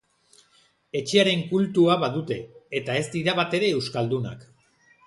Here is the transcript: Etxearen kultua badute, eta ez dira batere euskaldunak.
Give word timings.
Etxearen 0.99 1.43
kultua 1.53 1.99
badute, 2.05 2.39
eta 2.81 2.99
ez 3.03 3.07
dira 3.19 3.39
batere 3.43 3.73
euskaldunak. 3.83 4.53